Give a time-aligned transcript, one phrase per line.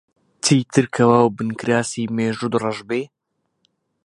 [0.45, 3.01] چیتر کەوا و بنکراسی مێژووت ڕەش بێ؟